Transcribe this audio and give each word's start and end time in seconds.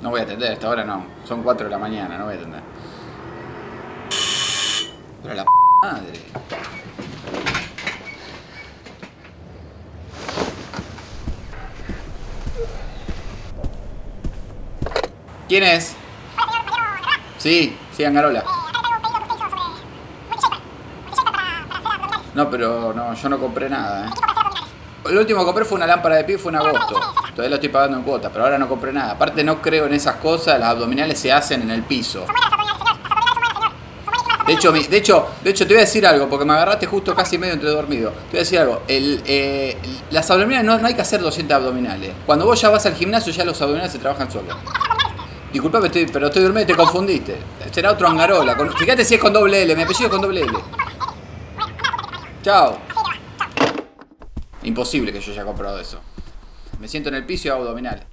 No 0.00 0.10
voy 0.10 0.20
a 0.20 0.22
atender, 0.22 0.50
a 0.50 0.52
esta 0.52 0.68
hora 0.68 0.84
no. 0.84 1.04
Son 1.26 1.42
4 1.42 1.64
de 1.64 1.70
la 1.70 1.78
mañana, 1.78 2.16
no 2.16 2.26
voy 2.26 2.34
a 2.34 2.36
atender. 2.36 2.62
Pero 5.22 5.34
la 5.34 5.44
p 5.44 5.50
madre. 5.82 6.20
¿Quién 15.48 15.64
es? 15.64 15.96
Sí, 17.38 17.76
sí, 17.96 18.04
Angarola. 18.04 18.44
No, 22.34 22.48
pero 22.48 22.92
no, 22.94 23.14
yo 23.14 23.28
no 23.28 23.40
compré 23.40 23.68
nada, 23.68 24.06
¿eh? 24.06 24.10
El 25.04 25.16
último 25.16 25.40
que 25.40 25.46
compré 25.46 25.64
fue 25.64 25.76
una 25.76 25.86
lámpara 25.86 26.16
de 26.16 26.24
pie, 26.24 26.38
fue 26.38 26.52
en 26.52 26.56
agosto. 26.58 27.00
Todavía 27.30 27.48
lo 27.50 27.54
estoy 27.54 27.68
pagando 27.70 27.96
en 27.98 28.02
cuota, 28.02 28.30
pero 28.30 28.44
ahora 28.44 28.58
no 28.58 28.68
compré 28.68 28.92
nada. 28.92 29.12
Aparte 29.12 29.42
no 29.44 29.62
creo 29.62 29.86
en 29.86 29.94
esas 29.94 30.16
cosas, 30.16 30.58
las 30.58 30.70
abdominales 30.70 31.18
se 31.18 31.32
hacen 31.32 31.62
en 31.62 31.70
el 31.70 31.82
piso. 31.82 32.26
De 34.46 34.54
hecho, 34.54 34.72
de 34.72 34.96
hecho, 34.96 35.28
de 35.44 35.50
hecho 35.50 35.66
te 35.66 35.74
voy 35.74 35.82
a 35.82 35.84
decir 35.84 36.06
algo, 36.06 36.26
porque 36.28 36.44
me 36.46 36.54
agarraste 36.54 36.86
justo 36.86 37.14
casi 37.14 37.36
medio 37.36 37.52
entre 37.54 37.68
dormido. 37.68 38.10
Te 38.10 38.16
voy 38.30 38.36
a 38.38 38.40
decir 38.40 38.58
algo, 38.58 38.82
el, 38.88 39.22
eh, 39.26 39.76
las 40.10 40.30
abdominales 40.30 40.64
no, 40.66 40.78
no 40.78 40.86
hay 40.88 40.94
que 40.94 41.02
hacer 41.02 41.20
200 41.20 41.54
abdominales. 41.54 42.12
Cuando 42.24 42.46
vos 42.46 42.58
ya 42.60 42.70
vas 42.70 42.84
al 42.86 42.94
gimnasio 42.94 43.30
ya 43.32 43.44
los 43.44 43.60
abdominales 43.60 43.92
se 43.92 43.98
trabajan 43.98 44.30
solos. 44.30 44.56
Disculpame, 45.52 45.86
estoy, 45.86 46.06
pero 46.06 46.26
estoy 46.28 46.42
durmiendo 46.42 46.72
y 46.72 46.74
te 46.76 46.82
confundiste. 46.82 47.36
Será 47.72 47.92
otro 47.92 48.08
angarola. 48.08 48.56
con- 48.56 48.72
fíjate 48.72 49.04
si 49.04 49.14
es 49.16 49.20
con 49.20 49.32
doble 49.34 49.62
L, 49.62 49.76
mi 49.76 49.82
apellido 49.82 50.06
es 50.06 50.12
con 50.12 50.20
doble 50.22 50.40
L. 50.42 50.52
Chao. 52.42 52.78
Imposible 54.68 55.14
que 55.14 55.20
yo 55.22 55.32
haya 55.32 55.46
comprado 55.46 55.80
eso. 55.80 55.98
Me 56.78 56.88
siento 56.88 57.08
en 57.08 57.14
el 57.14 57.24
piso 57.24 57.48
y 57.48 57.50
abdominales. 57.50 58.04